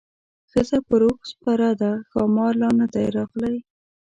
ښځه 0.51 0.77
پر 0.87 1.01
اوښ 1.07 1.19
سپره 1.31 1.67
ده 1.81 1.91
ښامار 2.09 2.53
لا 2.61 2.69
نه 2.79 2.85
دی 2.93 3.05
راغلی. 3.15 3.55